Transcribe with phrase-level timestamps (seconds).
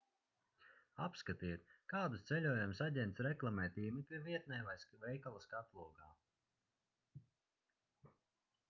[1.07, 6.11] apskatiet kādus ceļojumus aģents reklamē tīmekļa vietnē vai veikala skatlogā